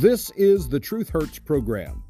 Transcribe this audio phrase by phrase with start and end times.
[0.00, 2.04] This is the Truth Hurts program.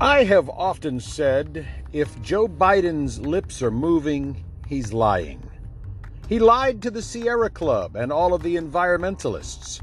[0.00, 5.42] I have often said if Joe Biden's lips are moving, he's lying.
[6.26, 9.82] He lied to the Sierra Club and all of the environmentalists.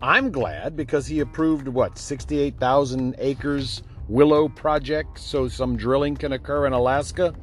[0.00, 6.66] I'm glad because he approved what, 68,000 acres Willow project so some drilling can occur
[6.66, 7.34] in Alaska.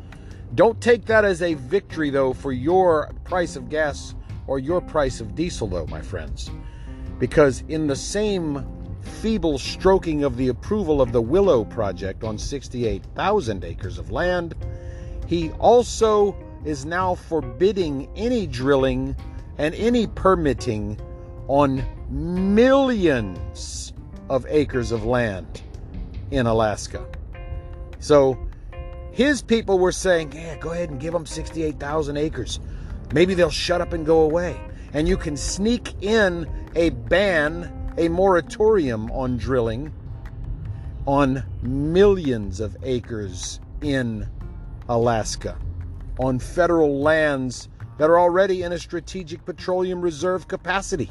[0.55, 4.15] Don't take that as a victory, though, for your price of gas
[4.47, 6.51] or your price of diesel, though, my friends.
[7.19, 8.67] Because in the same
[9.01, 14.55] feeble stroking of the approval of the Willow project on 68,000 acres of land,
[15.25, 19.15] he also is now forbidding any drilling
[19.57, 20.99] and any permitting
[21.47, 23.93] on millions
[24.29, 25.61] of acres of land
[26.31, 27.05] in Alaska.
[27.99, 28.37] So
[29.11, 32.59] his people were saying, yeah, go ahead and give them 68,000 acres.
[33.13, 34.59] Maybe they'll shut up and go away.
[34.93, 39.93] And you can sneak in a ban, a moratorium on drilling
[41.05, 44.27] on millions of acres in
[44.87, 45.57] Alaska,
[46.19, 51.09] on federal lands that are already in a strategic petroleum reserve capacity.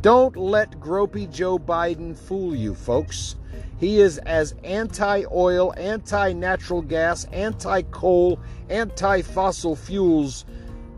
[0.00, 3.36] Don't let gropey Joe Biden fool you, folks.
[3.78, 10.44] He is as anti oil, anti natural gas, anti coal, anti fossil fuels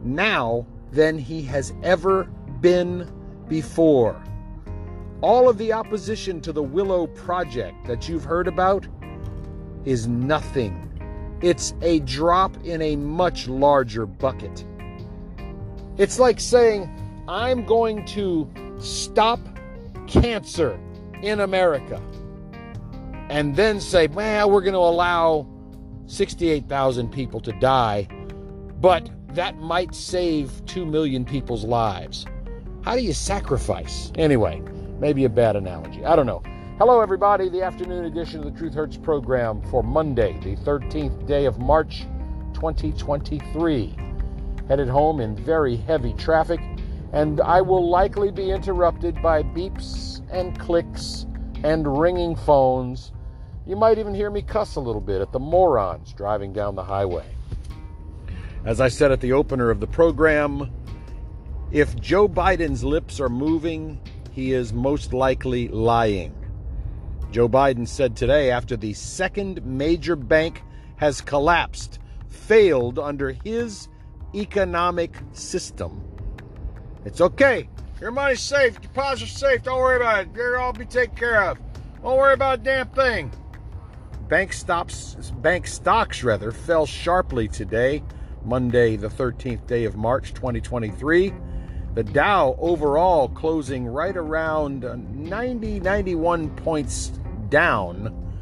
[0.03, 2.25] now than he has ever
[2.61, 3.11] been
[3.49, 4.23] before.
[5.21, 8.87] All of the opposition to the Willow Project that you've heard about
[9.85, 10.87] is nothing.
[11.43, 14.65] It's a drop in a much larger bucket.
[15.99, 16.91] It's like saying,
[17.29, 19.41] I'm going to stop
[20.07, 20.81] cancer
[21.23, 22.01] in America
[23.31, 25.47] and then say, well, we're going to allow
[26.07, 28.09] 68,000 people to die,
[28.81, 32.27] but that might save 2 million people's lives.
[32.83, 34.13] How do you sacrifice?
[34.17, 34.61] Anyway,
[34.99, 36.05] maybe a bad analogy.
[36.05, 36.43] I don't know.
[36.79, 37.49] Hello, everybody.
[37.49, 42.07] The afternoon edition of the Truth Hurts program for Monday, the 13th day of March,
[42.55, 43.97] 2023.
[44.69, 46.61] Headed home in very heavy traffic
[47.13, 51.27] and I will likely be interrupted by beeps and clicks
[51.65, 53.13] and ringing phones.
[53.67, 56.85] You might even hear me cuss a little bit at the morons driving down the
[56.85, 57.25] highway.
[58.65, 60.71] As I said at the opener of the program,
[61.71, 64.01] if Joe Biden's lips are moving,
[64.33, 66.35] he is most likely lying.
[67.31, 70.63] Joe Biden said today, after the second major bank
[70.97, 73.89] has collapsed, failed under his
[74.35, 76.03] economic system,
[77.05, 77.69] it's okay.
[78.01, 78.81] Your money's safe.
[78.81, 79.63] Deposits are safe.
[79.63, 80.29] Don't worry about it.
[80.35, 81.59] You'll all be taken care of.
[82.03, 83.31] Don't worry about a damn thing.
[84.31, 88.01] Bank stops, bank stocks rather, fell sharply today,
[88.45, 91.35] Monday, the 13th day of March, 2023.
[91.95, 94.85] The Dow overall closing right around
[95.17, 97.09] 90, 91 points
[97.49, 98.33] down.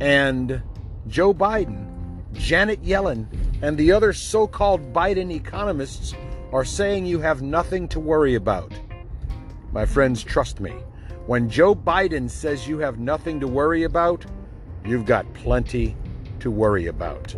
[0.00, 0.62] And
[1.06, 1.86] Joe Biden,
[2.32, 3.26] Janet Yellen,
[3.60, 6.14] and the other so called Biden economists
[6.50, 8.72] are saying you have nothing to worry about.
[9.70, 10.72] My friends, trust me.
[11.26, 14.24] When Joe Biden says you have nothing to worry about,
[14.84, 15.96] you've got plenty
[16.40, 17.34] to worry about.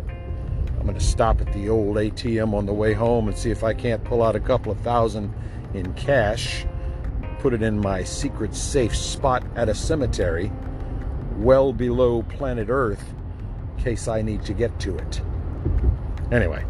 [0.77, 3.63] I'm going to stop at the old ATM on the way home and see if
[3.63, 5.33] I can't pull out a couple of thousand
[5.73, 6.65] in cash,
[7.39, 10.51] put it in my secret safe spot at a cemetery
[11.37, 13.13] well below planet Earth
[13.77, 15.21] in case I need to get to it.
[16.31, 16.65] Anyway,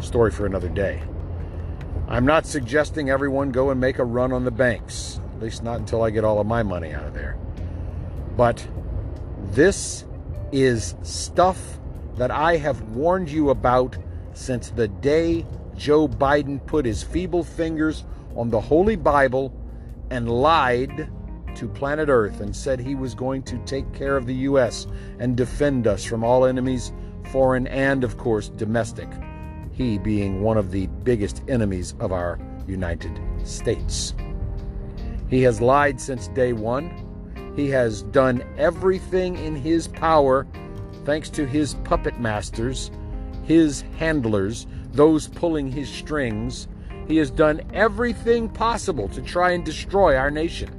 [0.00, 1.02] story for another day.
[2.08, 5.78] I'm not suggesting everyone go and make a run on the banks, at least not
[5.78, 7.36] until I get all of my money out of there.
[8.36, 8.66] But
[9.50, 10.04] this
[10.52, 11.80] is stuff
[12.16, 13.96] that I have warned you about
[14.34, 15.46] since the day
[15.76, 18.04] Joe Biden put his feeble fingers
[18.36, 19.52] on the Holy Bible
[20.10, 21.10] and lied
[21.56, 24.86] to planet Earth and said he was going to take care of the U.S.
[25.18, 26.92] and defend us from all enemies,
[27.30, 29.08] foreign and, of course, domestic
[29.72, 34.14] he being one of the biggest enemies of our United States.
[35.28, 37.08] He has lied since day one.
[37.56, 40.46] He has done everything in his power,
[41.04, 42.90] thanks to his puppet masters,
[43.44, 46.68] his handlers, those pulling his strings.
[47.08, 50.70] He has done everything possible to try and destroy our nation.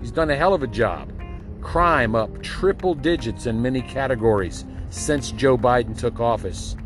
[0.00, 1.12] He's done a hell of a job.
[1.60, 6.76] Crime up triple digits in many categories since Joe Biden took office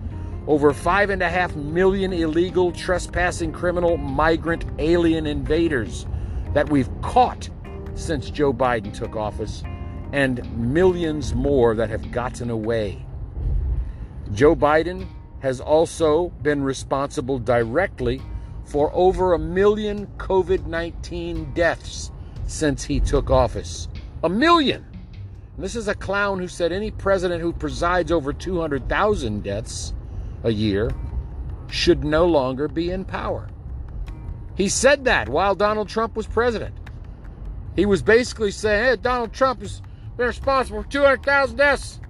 [0.47, 6.07] over five and a half million illegal trespassing criminal migrant alien invaders
[6.55, 7.49] that we've caught
[7.95, 9.63] since Joe Biden took office,
[10.13, 13.05] and millions more that have gotten away.
[14.33, 15.07] Joe Biden
[15.41, 18.21] has also been responsible directly
[18.65, 22.11] for over a million COVID 19 deaths
[22.47, 23.89] since he took office.
[24.23, 24.85] A million!
[25.59, 29.93] This is a clown who said any president who presides over 200,000 deaths
[30.43, 30.91] a year
[31.69, 33.49] should no longer be in power.
[34.55, 36.75] He said that while Donald Trump was president.
[37.77, 39.81] He was basically saying, hey, Donald Trump has
[40.17, 42.01] been responsible for 200,000 deaths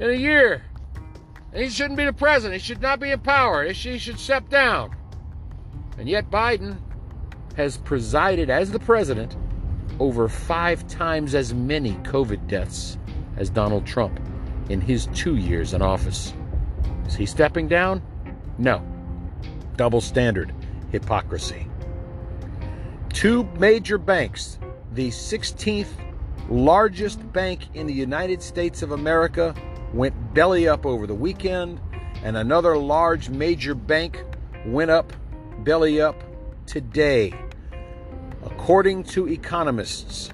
[0.00, 0.62] in a year.
[1.52, 2.60] And he shouldn't be the president.
[2.60, 3.64] He should not be in power.
[3.64, 4.94] He should step down.
[5.98, 6.78] And yet Biden
[7.56, 9.36] has presided as the president
[10.00, 12.98] over five times as many COVID deaths
[13.36, 14.18] as Donald Trump
[14.68, 16.34] in his two years in office.
[17.06, 18.02] Is he stepping down?
[18.58, 18.82] No.
[19.76, 20.52] Double standard,
[20.90, 21.68] hypocrisy.
[23.12, 24.58] Two major banks,
[24.94, 25.88] the 16th
[26.48, 29.54] largest bank in the United States of America,
[29.92, 31.80] went belly up over the weekend,
[32.22, 34.24] and another large major bank
[34.66, 35.12] went up
[35.58, 36.22] belly up
[36.66, 37.34] today.
[38.44, 40.30] According to economists,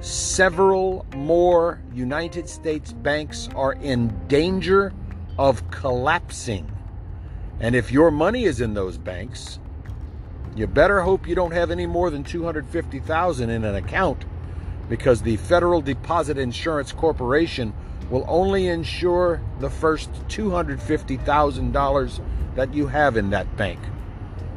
[0.00, 4.92] several more United States banks are in danger
[5.38, 6.70] of collapsing.
[7.60, 9.58] And if your money is in those banks,
[10.58, 14.24] you better hope you don't have any more than 250,000 in an account
[14.88, 17.72] because the Federal Deposit Insurance Corporation
[18.10, 22.20] will only insure the first $250,000
[22.56, 23.78] that you have in that bank.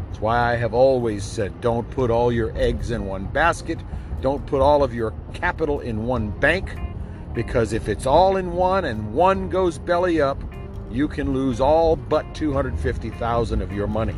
[0.07, 3.79] That's why I have always said don't put all your eggs in one basket,
[4.21, 6.75] don't put all of your capital in one bank,
[7.33, 10.41] because if it's all in one and one goes belly up,
[10.89, 14.15] you can lose all but 250,000 of your money.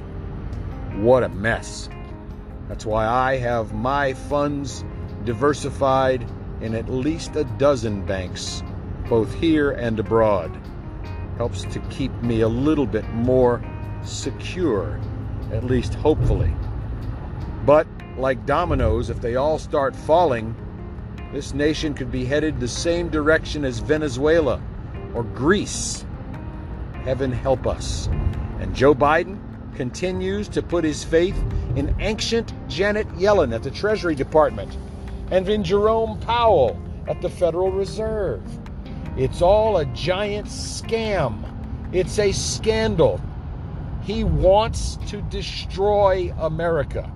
[0.95, 1.89] What a mess.
[2.67, 4.85] That's why I have my funds
[5.25, 6.25] diversified
[6.61, 8.63] in at least a dozen banks
[9.09, 10.51] both here and abroad.
[11.37, 13.61] Helps to keep me a little bit more
[14.03, 14.99] secure,
[15.51, 16.53] at least hopefully.
[17.65, 17.87] But
[18.17, 20.55] like dominoes, if they all start falling,
[21.33, 24.61] this nation could be headed the same direction as Venezuela
[25.13, 26.05] or Greece.
[27.03, 28.07] Heaven help us.
[28.59, 29.39] And Joe Biden
[29.75, 31.37] continues to put his faith
[31.75, 34.77] in ancient Janet Yellen at the Treasury Department
[35.31, 38.41] and in Jerome Powell at the Federal Reserve.
[39.17, 41.43] It's all a giant scam.
[41.91, 43.21] It's a scandal.
[44.03, 47.11] He wants to destroy America.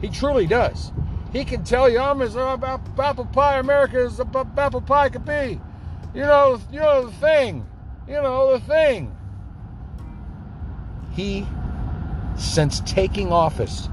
[0.00, 0.92] He truly does.
[1.32, 2.56] He can tell you, I'm as uh,
[2.98, 5.60] apple pie America as apple pie could be.
[6.14, 7.66] You know, you know the thing.
[8.08, 9.16] You know the thing.
[11.12, 11.46] He,
[12.40, 13.88] since taking office,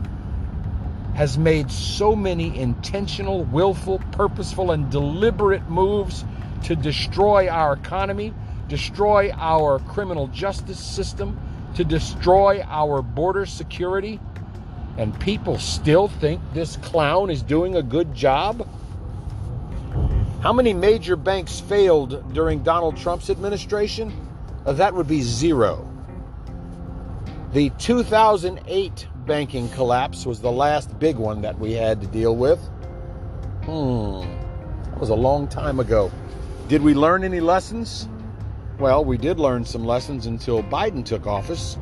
[1.15, 6.23] has made so many intentional, willful, purposeful, and deliberate moves
[6.63, 8.33] to destroy our economy,
[8.67, 11.37] destroy our criminal justice system,
[11.75, 14.19] to destroy our border security,
[14.97, 18.67] and people still think this clown is doing a good job?
[20.41, 24.13] How many major banks failed during Donald Trump's administration?
[24.65, 25.96] Uh, that would be zero.
[27.57, 32.59] The 2008 banking collapse was the last big one that we had to deal with.
[33.63, 34.21] Hmm,
[34.91, 36.11] that was a long time ago.
[36.67, 38.07] Did we learn any lessons?
[38.77, 41.79] Well, we did learn some lessons until Biden took office,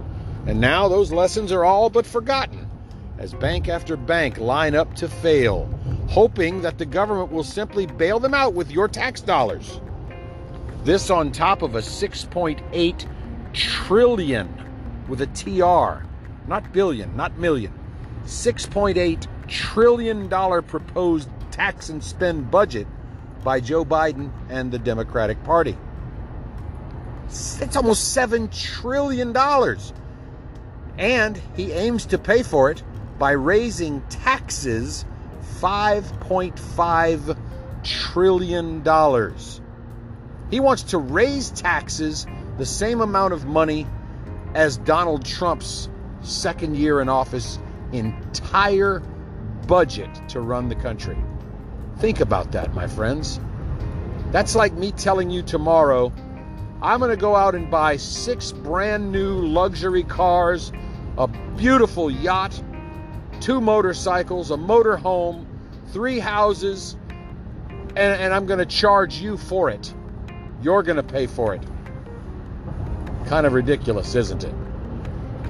[0.48, 2.70] and now those lessons are all but forgotten
[3.18, 5.70] as bank after bank line up to fail,
[6.08, 9.82] hoping that the government will simply bail them out with your tax dollars.
[10.86, 13.06] This on top of a 6.8
[13.52, 14.65] trillion
[15.08, 16.06] with a TR,
[16.48, 17.74] not billion, not million,
[18.26, 22.88] 6.8 trillion dollar proposed tax and spend budget
[23.44, 25.78] by Joe Biden and the Democratic Party.
[27.28, 29.36] It's almost $7 trillion.
[30.98, 32.82] And he aims to pay for it
[33.20, 35.06] by raising taxes
[35.62, 37.38] $5.5
[37.84, 38.84] trillion.
[40.52, 43.88] He wants to raise taxes the same amount of money
[44.56, 45.90] as Donald Trump's
[46.22, 47.60] second year in office
[47.92, 49.02] entire
[49.68, 51.18] budget to run the country.
[51.98, 53.40] Think about that, my friends.
[54.32, 56.12] That's like me telling you tomorrow,
[56.82, 60.72] I'm going to go out and buy six brand new luxury cars,
[61.18, 62.62] a beautiful yacht,
[63.42, 65.46] two motorcycles, a motor home,
[65.88, 66.98] three houses,
[67.90, 69.94] and, and I'm going to charge you for it.
[70.62, 71.64] You're going to pay for it.
[73.28, 74.54] Kind of ridiculous, isn't it?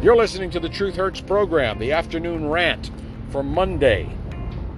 [0.02, 2.90] You're listening to the Truth Hurts program, the afternoon rant
[3.32, 4.10] for Monday,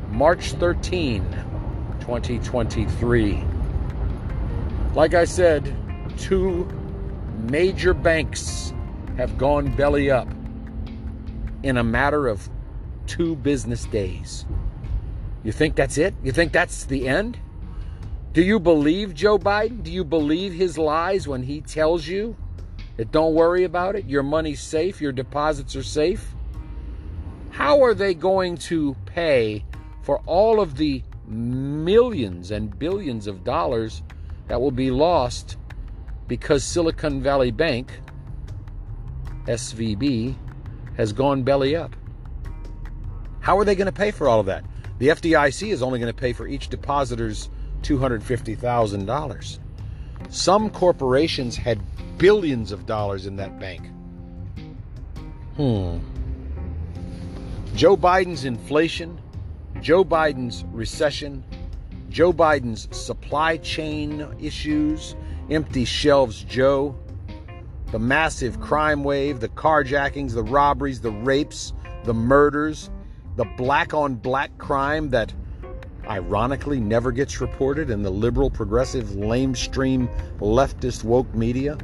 [0.09, 1.23] March 13,
[1.99, 3.43] 2023.
[4.95, 5.75] Like I said,
[6.17, 6.67] two
[7.49, 8.73] major banks
[9.17, 10.27] have gone belly up
[11.61, 12.49] in a matter of
[13.05, 14.45] two business days.
[15.43, 16.15] You think that's it?
[16.23, 17.37] You think that's the end?
[18.33, 19.83] Do you believe Joe Biden?
[19.83, 22.35] Do you believe his lies when he tells you
[23.11, 24.05] don't worry about it?
[24.05, 26.33] Your money's safe, your deposits are safe?
[27.51, 29.63] How are they going to pay
[30.01, 34.01] for all of the millions and billions of dollars
[34.47, 35.57] that will be lost
[36.27, 37.91] because Silicon Valley Bank,
[39.45, 40.35] SVB,
[40.95, 41.95] has gone belly up?
[43.39, 44.65] How are they going to pay for all of that?
[44.97, 47.49] The FDIC is only going to pay for each depositor's
[47.81, 49.59] $250,000.
[50.29, 51.79] Some corporations had
[52.17, 53.89] billions of dollars in that bank.
[55.55, 55.99] Hmm.
[57.75, 59.21] Joe Biden's inflation,
[59.81, 61.43] Joe Biden's recession,
[62.09, 65.15] Joe Biden's supply chain issues,
[65.49, 66.95] empty shelves Joe,
[67.91, 72.89] the massive crime wave, the carjackings, the robberies, the rapes, the murders,
[73.35, 75.33] the black on black crime that
[76.09, 80.09] ironically never gets reported in the liberal, progressive, lamestream,
[80.39, 81.77] leftist, woke media.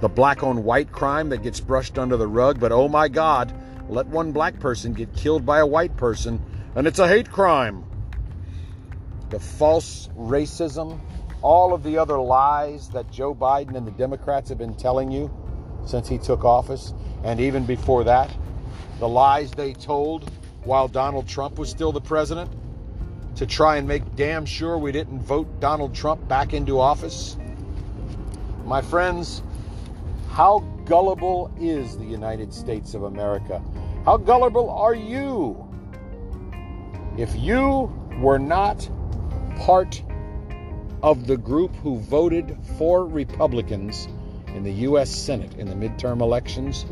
[0.00, 3.52] The black on white crime that gets brushed under the rug, but oh my God,
[3.88, 6.42] let one black person get killed by a white person,
[6.74, 7.84] and it's a hate crime.
[9.30, 11.00] The false racism,
[11.40, 15.30] all of the other lies that Joe Biden and the Democrats have been telling you
[15.86, 16.92] since he took office,
[17.24, 18.34] and even before that,
[18.98, 20.30] the lies they told
[20.64, 22.50] while Donald Trump was still the president
[23.36, 27.36] to try and make damn sure we didn't vote Donald Trump back into office.
[28.64, 29.42] My friends,
[30.36, 33.62] how gullible is the United States of America?
[34.04, 35.66] How gullible are you?
[37.16, 37.90] If you
[38.20, 38.86] were not
[39.60, 40.02] part
[41.02, 44.08] of the group who voted for Republicans
[44.48, 45.08] in the U.S.
[45.08, 46.84] Senate in the midterm elections,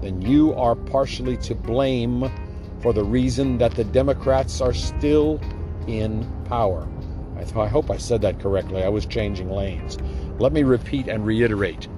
[0.00, 2.32] then you are partially to blame
[2.80, 5.38] for the reason that the Democrats are still
[5.86, 6.88] in power.
[7.36, 8.82] I, th- I hope I said that correctly.
[8.82, 9.98] I was changing lanes.
[10.38, 11.88] Let me repeat and reiterate.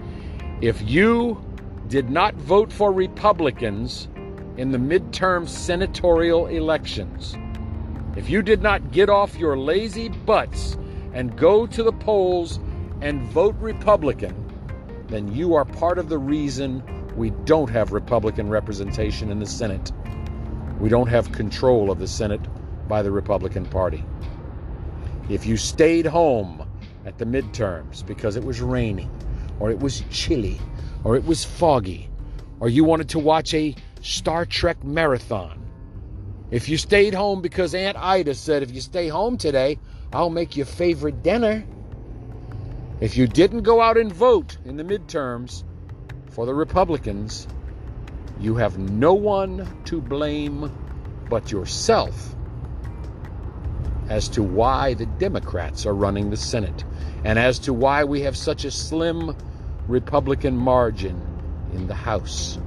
[0.61, 1.41] If you
[1.87, 4.09] did not vote for Republicans
[4.57, 7.37] in the midterm senatorial elections,
[8.17, 10.77] if you did not get off your lazy butts
[11.13, 12.59] and go to the polls
[13.01, 14.35] and vote Republican,
[15.07, 16.83] then you are part of the reason
[17.17, 19.93] we don't have Republican representation in the Senate.
[20.81, 22.41] We don't have control of the Senate
[22.89, 24.05] by the Republican Party.
[25.29, 26.69] If you stayed home
[27.07, 29.09] at the midterms because it was raining,
[29.61, 30.61] or it was chilly,
[31.05, 32.09] or it was foggy,
[32.61, 35.59] or you wanted to watch a Star Trek marathon,
[36.51, 39.79] if you stayed home because Aunt Ida said, if you stay home today,
[40.13, 41.63] I'll make your favorite dinner.
[43.01, 45.65] If you didn't go out and vote in the midterms
[46.31, 47.47] for the Republicans,
[48.41, 50.73] you have no one to blame
[51.29, 52.35] but yourself
[54.09, 56.85] as to why the Democrats are running the Senate
[57.25, 59.37] and as to why we have such a slim
[59.87, 61.21] Republican margin
[61.73, 62.59] in the House.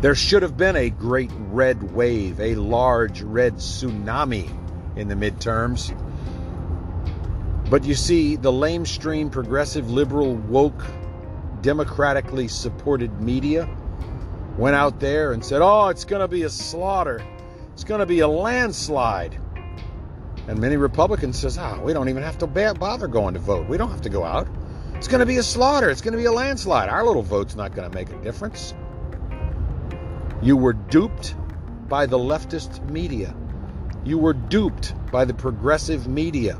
[0.00, 4.50] There should have been a great red wave, a large red tsunami
[4.96, 5.96] in the midterms.
[7.70, 10.84] But you see, the lamestream, progressive, liberal, woke,
[11.62, 13.68] democratically supported media
[14.58, 17.22] went out there and said, oh, it's going to be a slaughter.
[17.72, 19.38] It's going to be a landslide.
[20.48, 23.68] And many Republicans says, ah, we don't even have to bother going to vote.
[23.68, 24.48] We don't have to go out.
[24.94, 25.88] It's going to be a slaughter.
[25.90, 26.88] It's going to be a landslide.
[26.88, 28.74] Our little vote's not going to make a difference.
[30.42, 31.36] You were duped
[31.88, 33.34] by the leftist media.
[34.04, 36.58] You were duped by the progressive media.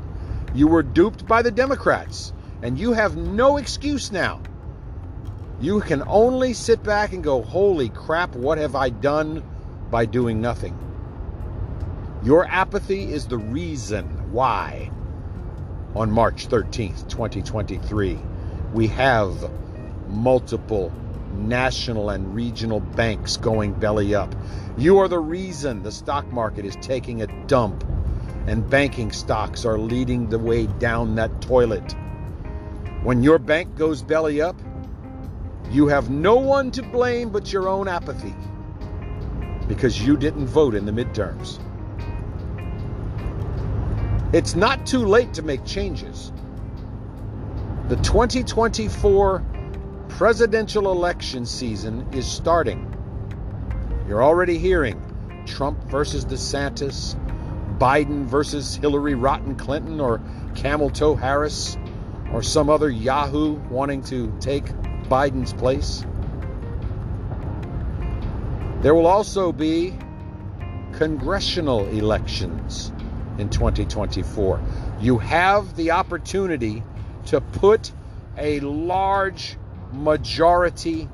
[0.53, 2.31] You were duped by the Democrats.
[2.61, 4.41] And you have no excuse now.
[5.59, 9.43] You can only sit back and go, holy crap, what have I done
[9.91, 10.77] by doing nothing?
[12.23, 14.89] Your apathy is the reason why
[15.93, 18.17] on March 13th, 2023,
[18.73, 19.51] we have
[20.07, 20.89] multiple
[21.33, 24.33] national and regional banks going belly up.
[24.77, 27.83] You are the reason the stock market is taking a dump
[28.47, 31.93] and banking stocks are leading the way down that toilet.
[33.03, 34.55] When your bank goes belly up,
[35.71, 38.33] you have no one to blame but your own apathy
[39.67, 41.59] because you didn't vote in the midterms.
[44.33, 46.31] It's not too late to make changes.
[47.87, 49.45] The 2024
[50.09, 52.91] presidential election season is starting.
[54.07, 54.99] You're already hearing
[55.45, 57.15] Trump versus DeSantis,
[57.77, 60.19] Biden versus Hillary Rotten Clinton or
[60.55, 61.77] Camel Toe Harris,
[62.31, 64.65] or some other Yahoo wanting to take
[65.09, 66.03] Biden's place.
[68.81, 69.95] There will also be
[70.93, 72.91] congressional elections
[73.37, 74.61] in 2024.
[74.99, 76.83] You have the opportunity
[77.27, 77.91] to put
[78.37, 79.57] a large
[79.91, 81.07] majority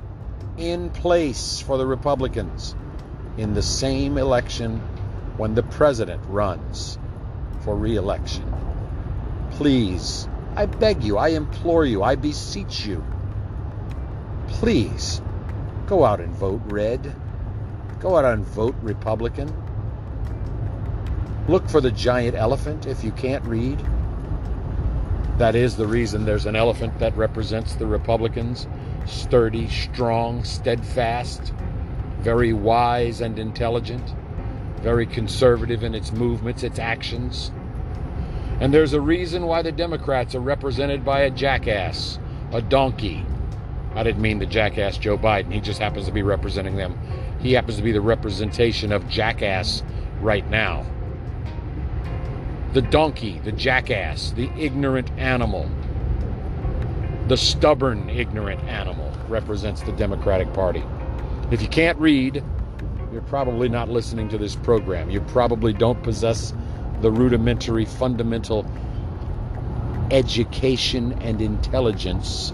[0.56, 2.74] in place for the Republicans
[3.36, 4.78] in the same election
[5.36, 6.98] when the president runs
[7.60, 8.44] for reelection.
[9.52, 13.04] Please, I beg you, I implore you, I beseech you,
[14.48, 15.22] please
[15.86, 17.14] go out and vote red.
[17.98, 19.52] Go out and vote Republican.
[21.48, 23.84] Look for the giant elephant if you can't read.
[25.38, 28.66] That is the reason there's an elephant that represents the Republicans
[29.06, 31.52] sturdy, strong, steadfast,
[32.20, 34.14] very wise and intelligent,
[34.82, 37.50] very conservative in its movements, its actions.
[38.60, 42.18] And there's a reason why the Democrats are represented by a jackass,
[42.52, 43.24] a donkey.
[43.94, 45.52] I didn't mean the jackass Joe Biden.
[45.52, 46.98] He just happens to be representing them.
[47.40, 49.82] He happens to be the representation of jackass
[50.20, 50.84] right now.
[52.72, 55.68] The donkey, the jackass, the ignorant animal,
[57.26, 60.84] the stubborn, ignorant animal represents the Democratic Party.
[61.50, 62.44] If you can't read,
[63.12, 65.10] you're probably not listening to this program.
[65.10, 66.54] You probably don't possess
[67.00, 68.64] the rudimentary, fundamental
[70.12, 72.52] education and intelligence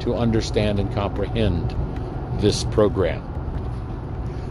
[0.00, 1.74] to understand and comprehend
[2.40, 3.22] this program.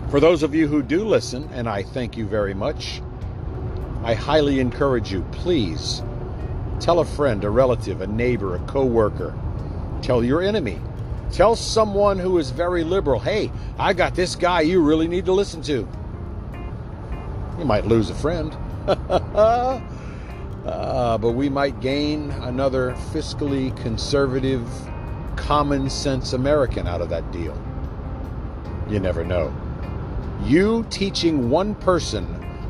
[0.10, 3.02] For those of you who do listen, and I thank you very much,
[4.06, 6.04] I highly encourage you, please
[6.80, 9.34] tell a friend, a relative, a neighbor, a coworker,
[10.04, 10.80] tell your enemy,
[11.32, 15.34] tell someone who is very liberal, hey, I got this guy you really need to
[15.34, 15.88] listen to.
[17.58, 18.56] You might lose a friend.
[18.88, 19.82] uh,
[21.18, 24.70] but we might gain another fiscally conservative,
[25.36, 27.60] common sense American out of that deal.
[28.88, 29.52] You never know.
[30.44, 32.28] You teaching one person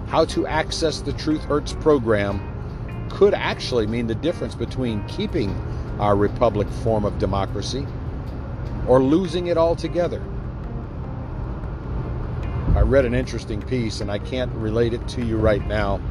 [0.08, 2.40] how to access the Truth Hurts program
[3.10, 5.56] could actually mean the difference between keeping
[6.00, 7.88] our republic form of democracy
[8.88, 10.22] or losing it altogether.
[12.76, 16.02] I read an interesting piece and I can't relate it to you right now.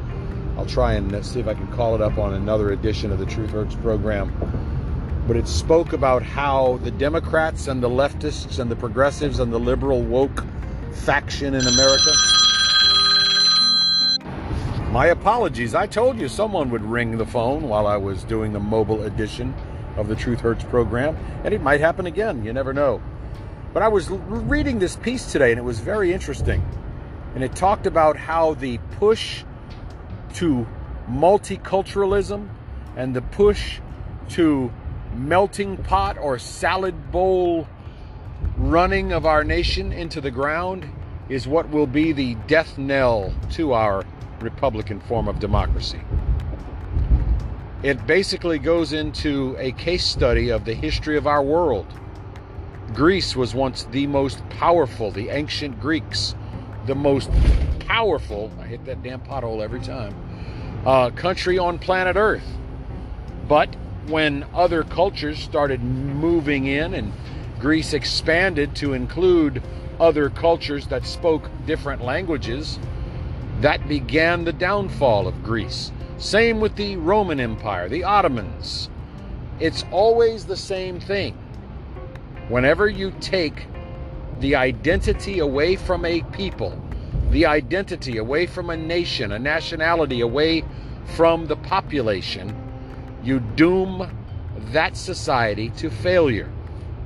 [0.57, 3.19] I'll try and uh, see if I can call it up on another edition of
[3.19, 4.33] the Truth Hurts program.
[5.27, 9.59] But it spoke about how the Democrats and the leftists and the progressives and the
[9.59, 10.43] liberal woke
[10.91, 12.11] faction in America.
[14.95, 15.75] My apologies.
[15.75, 19.53] I told you someone would ring the phone while I was doing the mobile edition
[19.97, 22.45] of the Truth Hurts program, and it might happen again.
[22.45, 23.03] You never know.
[23.73, 26.65] But I was reading this piece today, and it was very interesting.
[27.33, 29.43] And it talked about how the push
[30.35, 30.65] to
[31.09, 32.47] multiculturalism
[32.95, 33.81] and the push
[34.29, 34.71] to
[35.13, 37.67] melting pot or salad bowl
[38.55, 40.89] running of our nation into the ground
[41.27, 44.05] is what will be the death knell to our
[44.45, 45.99] Republican form of democracy.
[47.83, 51.87] It basically goes into a case study of the history of our world.
[52.93, 56.35] Greece was once the most powerful, the ancient Greeks,
[56.85, 57.29] the most
[57.79, 60.15] powerful, I hit that damn pothole every time,
[60.85, 62.47] uh, country on planet Earth.
[63.47, 63.75] But
[64.07, 67.11] when other cultures started moving in and
[67.59, 69.61] Greece expanded to include
[69.99, 72.79] other cultures that spoke different languages,
[73.61, 75.91] that began the downfall of Greece.
[76.17, 78.89] Same with the Roman Empire, the Ottomans.
[79.59, 81.37] It's always the same thing.
[82.49, 83.67] Whenever you take
[84.39, 86.81] the identity away from a people,
[87.31, 90.63] the identity away from a nation, a nationality, away
[91.15, 92.55] from the population,
[93.23, 94.09] you doom
[94.71, 96.51] that society to failure.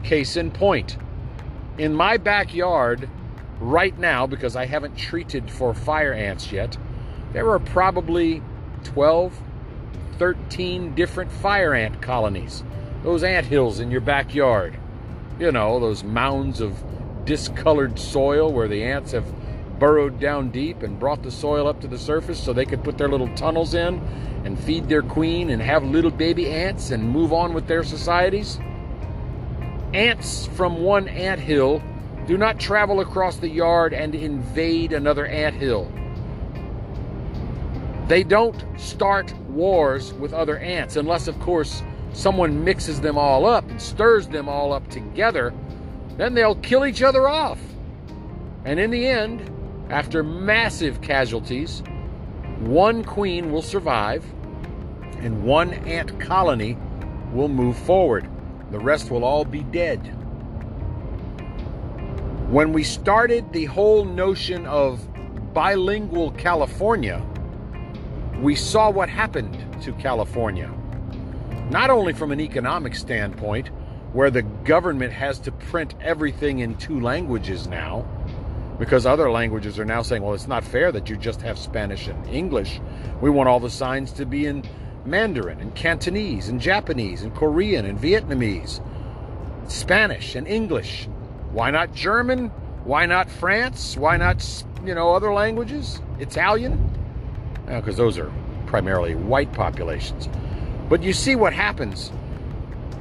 [0.03, 0.97] Case in point,
[1.77, 3.09] in my backyard
[3.59, 6.77] right now, because I haven't treated for fire ants yet,
[7.33, 8.41] there are probably
[8.83, 9.39] 12,
[10.17, 12.63] 13 different fire ant colonies.
[13.03, 14.77] Those ant hills in your backyard.
[15.39, 16.83] You know, those mounds of
[17.25, 19.25] discolored soil where the ants have
[19.79, 22.97] burrowed down deep and brought the soil up to the surface so they could put
[22.97, 23.99] their little tunnels in
[24.43, 28.59] and feed their queen and have little baby ants and move on with their societies.
[29.93, 31.81] Ants from one ant hill
[32.29, 35.91] do not travel across the yard and invade another ant hill.
[38.07, 41.81] They don't start wars with other ants unless, of course,
[42.13, 45.51] someone mixes them all up and stirs them all up together.
[46.17, 47.57] Then they'll kill each other off.
[48.63, 49.51] And in the end,
[49.89, 51.81] after massive casualties,
[52.59, 54.23] one queen will survive
[55.17, 56.77] and one ant colony
[57.33, 58.29] will move forward.
[58.69, 60.15] The rest will all be dead.
[62.49, 65.07] When we started the whole notion of
[65.53, 67.23] bilingual California,
[68.41, 70.71] we saw what happened to California.
[71.69, 73.67] Not only from an economic standpoint,
[74.13, 78.03] where the government has to print everything in two languages now,
[78.79, 82.07] because other languages are now saying, well, it's not fair that you just have Spanish
[82.07, 82.81] and English.
[83.21, 84.63] We want all the signs to be in
[85.05, 88.81] Mandarin and Cantonese and Japanese and Korean and Vietnamese,
[89.69, 91.07] Spanish and English.
[91.51, 92.49] Why not German?
[92.83, 93.97] Why not France?
[93.97, 94.45] Why not,
[94.85, 96.01] you know, other languages?
[96.19, 96.89] Italian?
[97.65, 98.31] Because those are
[98.67, 100.29] primarily white populations.
[100.89, 102.11] But you see what happens.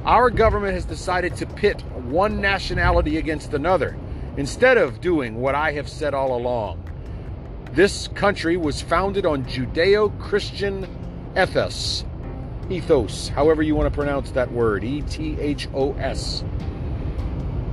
[0.05, 3.97] Our government has decided to pit one nationality against another
[4.37, 6.83] instead of doing what I have said all along.
[7.73, 10.87] This country was founded on Judeo Christian
[11.37, 12.03] ethos,
[12.69, 16.43] ethos, however you want to pronounce that word, E T H O S.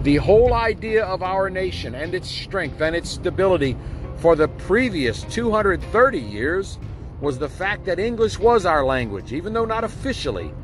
[0.07, 3.77] The whole idea of our nation and its strength and its stability
[4.19, 6.79] for the previous 230 years
[7.21, 10.55] was the fact that English was our language, even though not officially.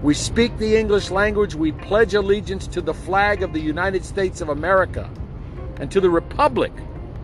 [0.00, 4.40] We speak the English language, we pledge allegiance to the flag of the United States
[4.40, 5.10] of America
[5.78, 6.72] and to the republic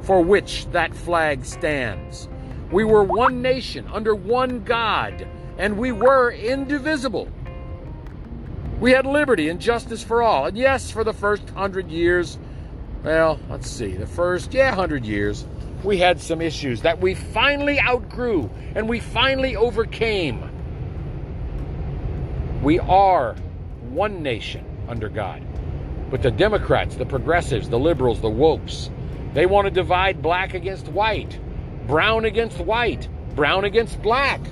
[0.02, 2.28] for which that flag stands.
[2.72, 7.30] We were one nation under one God, and we were indivisible.
[8.84, 10.44] We had liberty and justice for all.
[10.44, 12.38] And yes, for the first hundred years,
[13.02, 15.46] well, let's see, the first, yeah, hundred years,
[15.82, 20.50] we had some issues that we finally outgrew and we finally overcame.
[22.62, 23.32] We are
[23.88, 25.42] one nation under God.
[26.10, 28.90] But the Democrats, the progressives, the liberals, the wokes,
[29.32, 31.40] they want to divide black against white,
[31.86, 34.42] brown against white, brown against black.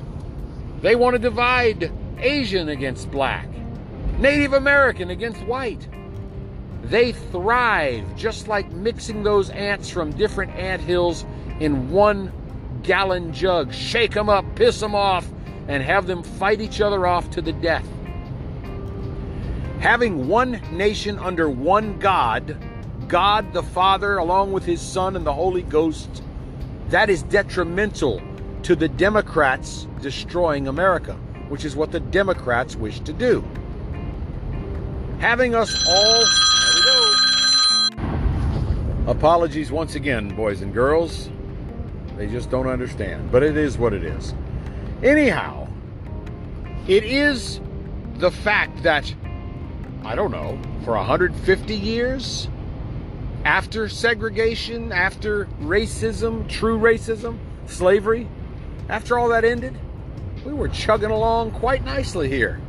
[0.81, 3.47] They want to divide Asian against black,
[4.19, 5.89] Native American against white.
[6.83, 11.25] They thrive just like mixing those ants from different ant hills
[11.61, 12.33] in one
[12.83, 13.73] gallon jug.
[13.73, 15.29] Shake them up, piss them off,
[15.69, 17.87] and have them fight each other off to the death.
[19.81, 22.57] Having one nation under one God,
[23.09, 26.23] God the Father, along with His Son and the Holy Ghost,
[26.89, 28.21] that is detrimental
[28.63, 31.15] to the Democrats destroying America,
[31.49, 33.45] which is what the Democrats wish to do.
[35.23, 36.25] Having us all.
[39.07, 41.31] Apologies once again, boys and girls.
[42.17, 43.31] They just don't understand.
[43.31, 44.35] But it is what it is.
[45.01, 45.69] Anyhow,
[46.89, 47.61] it is
[48.17, 49.15] the fact that
[50.05, 52.49] I don't know, for 150 years
[53.45, 58.27] after segregation, after racism, true racism, slavery,
[58.89, 59.79] after all that ended,
[60.45, 62.61] we were chugging along quite nicely here.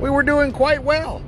[0.00, 1.22] We were doing quite well.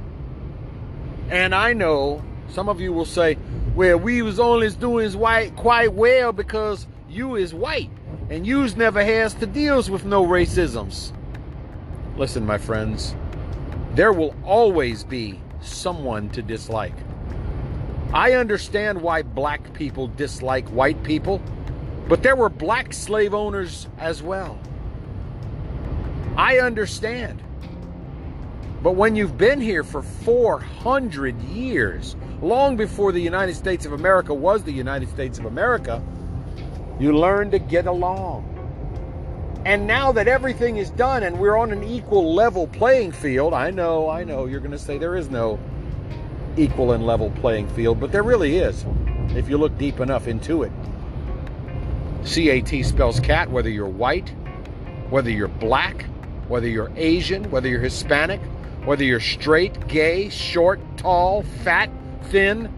[1.30, 3.38] And I know some of you will say,
[3.76, 7.90] well, we was only doing white quite well because you is white
[8.28, 11.12] and yous never has to deals with no racisms.
[12.16, 13.14] Listen, my friends,
[13.94, 16.94] there will always be someone to dislike.
[18.12, 21.40] I understand why black people dislike white people,
[22.08, 24.58] but there were black slave owners as well.
[26.36, 27.40] I understand.
[28.82, 34.32] But when you've been here for 400 years, long before the United States of America
[34.32, 36.02] was the United States of America,
[36.98, 38.46] you learn to get along.
[39.66, 43.70] And now that everything is done and we're on an equal level playing field, I
[43.70, 45.60] know, I know, you're going to say there is no
[46.56, 48.86] equal and level playing field, but there really is
[49.36, 50.72] if you look deep enough into it.
[52.24, 54.30] CAT spells cat, whether you're white,
[55.10, 56.06] whether you're black,
[56.48, 58.40] whether you're Asian, whether you're Hispanic,
[58.84, 61.90] whether you're straight, gay, short, tall, fat,
[62.24, 62.72] thin,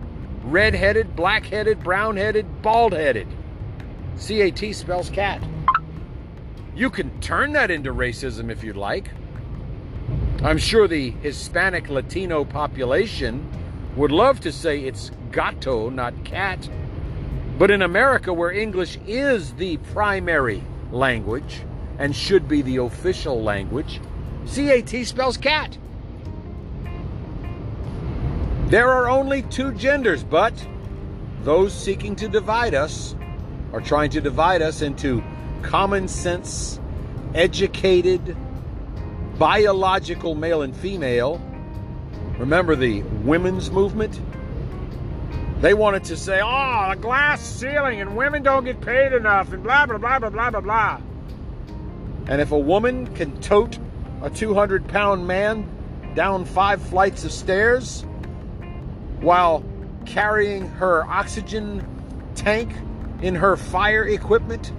[0.45, 3.29] red headed, black headed, brown headed, bald headed.
[4.19, 5.43] CAT spells cat.
[6.75, 9.11] You can turn that into racism if you'd like.
[10.43, 13.49] I'm sure the Hispanic Latino population
[13.95, 16.69] would love to say it's gato, not cat.
[17.59, 21.63] But in America, where English is the primary language
[21.99, 24.01] and should be the official language,
[24.53, 25.79] CAT spells cat.
[28.73, 30.55] There are only two genders, but
[31.43, 33.15] those seeking to divide us
[33.75, 35.23] are trying to divide us into
[35.61, 36.81] common sense,
[37.35, 38.35] educated,
[39.39, 41.39] biological male and female.
[42.39, 44.19] Remember the women's movement?
[45.61, 49.63] They wanted to say, oh, a glass ceiling and women don't get paid enough and
[49.63, 51.01] blah, blah, blah, blah, blah, blah, blah.
[52.27, 53.79] And if a woman can tote
[54.23, 55.69] a 200 pound man
[56.15, 58.07] down five flights of stairs
[59.23, 59.65] while
[60.05, 61.87] carrying her oxygen
[62.35, 62.73] tank
[63.23, 64.73] in her fire equipment,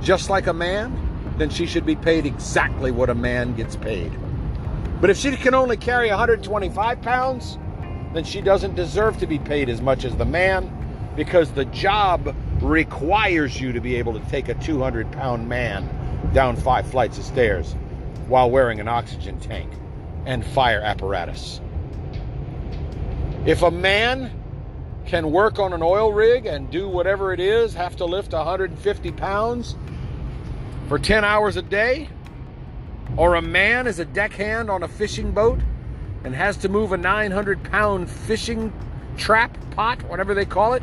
[0.00, 0.96] just like a man,
[1.38, 4.12] then she should be paid exactly what a man gets paid.
[5.00, 7.58] But if she can only carry 125 pounds,
[8.14, 10.70] then she doesn't deserve to be paid as much as the man
[11.16, 15.88] because the job requires you to be able to take a 200 pound man
[16.32, 17.74] down five flights of stairs
[18.28, 19.70] while wearing an oxygen tank
[20.26, 21.61] and fire apparatus.
[23.44, 24.30] If a man
[25.04, 29.12] can work on an oil rig and do whatever it is, have to lift 150
[29.12, 29.74] pounds
[30.86, 32.08] for 10 hours a day,
[33.16, 35.58] or a man is a deckhand on a fishing boat
[36.22, 38.72] and has to move a 900 pound fishing
[39.16, 40.82] trap pot, whatever they call it,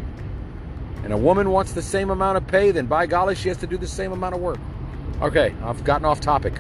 [1.05, 3.67] and a woman wants the same amount of pay, then by golly, she has to
[3.67, 4.59] do the same amount of work.
[5.21, 6.55] Okay, I've gotten off topic.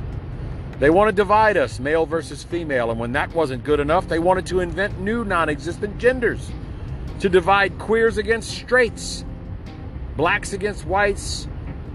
[0.79, 4.19] They want to divide us, male versus female, and when that wasn't good enough, they
[4.19, 6.49] wanted to invent new non existent genders
[7.19, 9.25] to divide queers against straights,
[10.15, 11.47] blacks against whites,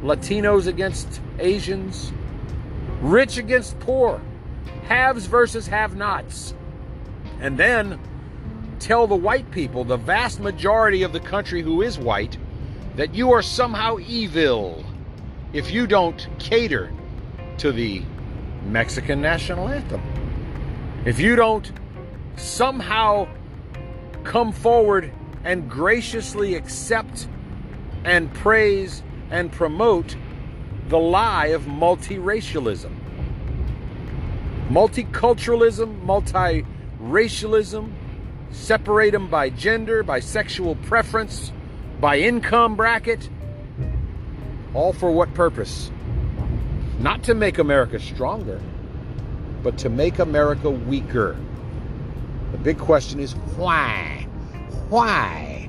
[0.02, 2.12] Latinos against Asians,
[3.00, 4.20] rich against poor,
[4.86, 6.52] haves versus have nots.
[7.40, 7.98] And then
[8.80, 12.36] tell the white people, the vast majority of the country who is white,
[12.96, 14.84] that you are somehow evil
[15.54, 16.92] if you don't cater
[17.56, 18.02] to the
[18.66, 20.02] Mexican national anthem.
[21.04, 21.70] If you don't
[22.36, 23.28] somehow
[24.24, 25.12] come forward
[25.44, 27.28] and graciously accept
[28.04, 30.16] and praise and promote
[30.88, 32.94] the lie of multiracialism.
[34.68, 37.92] Multiculturalism, multiracialism,
[38.50, 41.52] separate them by gender, by sexual preference,
[42.00, 43.28] by income bracket.
[44.72, 45.90] All for what purpose?
[46.98, 48.60] Not to make America stronger,
[49.62, 51.36] but to make America weaker.
[52.52, 54.26] The big question is why?
[54.88, 55.68] Why?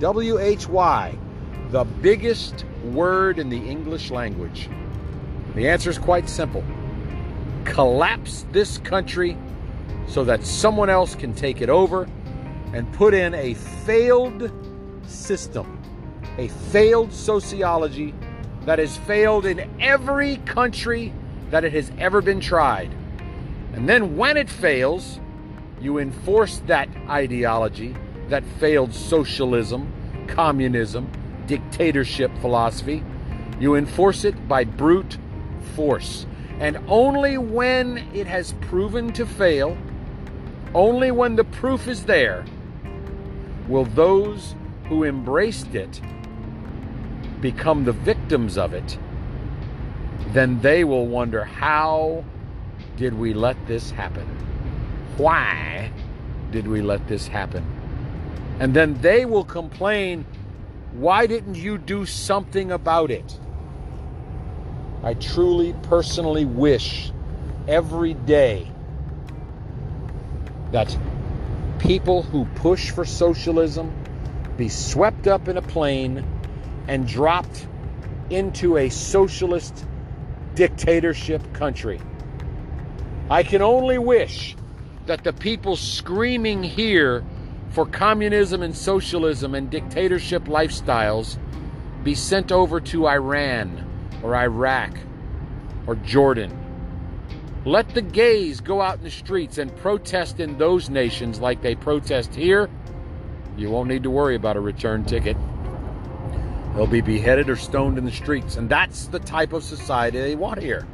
[0.00, 1.16] W H Y,
[1.70, 4.68] the biggest word in the English language.
[5.54, 6.62] The answer is quite simple
[7.66, 9.36] collapse this country
[10.06, 12.08] so that someone else can take it over
[12.72, 14.50] and put in a failed
[15.06, 15.82] system,
[16.38, 18.14] a failed sociology
[18.66, 21.12] that has failed in every country
[21.50, 22.92] that it has ever been tried.
[23.72, 25.20] And then when it fails,
[25.80, 27.96] you enforce that ideology,
[28.28, 29.92] that failed socialism,
[30.26, 31.10] communism,
[31.46, 33.04] dictatorship philosophy.
[33.60, 35.16] You enforce it by brute
[35.74, 36.26] force.
[36.58, 39.78] And only when it has proven to fail,
[40.74, 42.44] only when the proof is there,
[43.68, 44.54] will those
[44.88, 46.00] who embraced it
[47.40, 48.98] become the victims of it,
[50.32, 52.24] then they will wonder how
[52.96, 54.26] did we let this happen?
[55.16, 55.90] Why
[56.50, 57.64] did we let this happen?
[58.58, 60.24] And then they will complain,
[60.92, 63.38] why didn't you do something about it?
[65.02, 67.12] I truly, personally wish
[67.68, 68.70] every day
[70.72, 70.96] that
[71.78, 73.92] people who push for socialism
[74.56, 76.24] be swept up in a plane
[76.88, 77.66] and dropped
[78.30, 79.84] into a socialist
[80.54, 82.00] dictatorship country.
[83.30, 84.56] I can only wish
[85.06, 87.24] that the people screaming here
[87.70, 91.38] for communism and socialism and dictatorship lifestyles
[92.02, 93.84] be sent over to Iran
[94.22, 94.96] or Iraq
[95.86, 96.62] or Jordan.
[97.64, 101.74] Let the gays go out in the streets and protest in those nations like they
[101.74, 102.70] protest here.
[103.56, 105.36] You won't need to worry about a return ticket.
[106.76, 108.56] They'll be beheaded or stoned in the streets.
[108.56, 110.86] And that's the type of society they want here.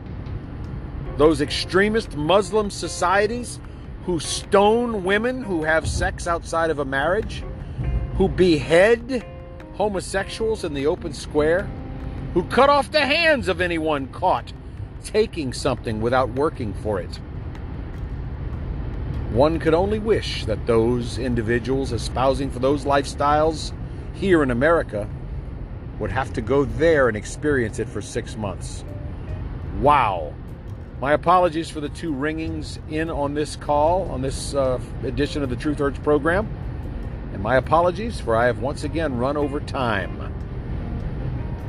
[1.16, 3.59] Those extremist Muslim societies
[4.05, 7.42] who stone women who have sex outside of a marriage,
[8.16, 9.25] who behead
[9.75, 11.68] homosexuals in the open square,
[12.33, 14.53] who cut off the hands of anyone caught
[15.03, 17.16] taking something without working for it.
[19.33, 23.73] One could only wish that those individuals espousing for those lifestyles
[24.14, 25.09] here in America
[26.02, 28.84] would have to go there and experience it for six months.
[29.80, 30.34] Wow.
[31.00, 35.48] My apologies for the two ringings in on this call, on this uh, edition of
[35.48, 36.48] the Truth Hurts program.
[37.32, 40.18] And my apologies for I have once again run over time.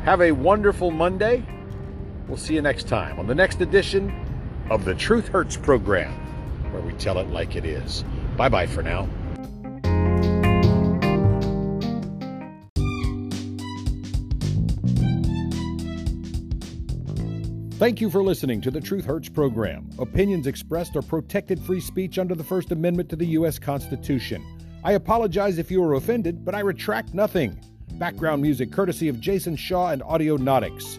[0.04, 1.46] Have a wonderful Monday.
[2.28, 4.12] We'll see you next time on the next edition
[4.72, 6.12] of the Truth Hurts program,
[6.72, 8.04] where we tell it like it is.
[8.36, 9.08] Bye bye for now.
[17.84, 19.90] Thank you for listening to the Truth Hurts program.
[20.00, 23.60] Opinions expressed are protected free speech under the First Amendment to the U.S.
[23.60, 24.42] Constitution.
[24.86, 27.60] I apologize if you were offended, but I retract nothing.
[27.96, 30.98] Background music courtesy of Jason Shaw and Audio Audionautix.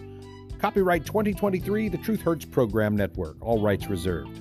[0.59, 3.37] Copyright 2023, the Truth Hurts Program Network.
[3.41, 4.39] All rights reserved.